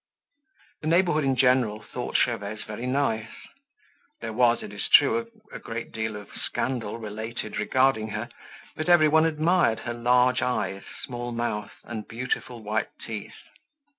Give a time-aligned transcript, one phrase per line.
[0.81, 3.29] The neighborhood in general thought Gervaise very nice.
[4.19, 8.27] There was, it is true, a good deal of scandal related regarding her;
[8.75, 13.35] but everyone admired her large eyes, small mouth and beautiful white teeth.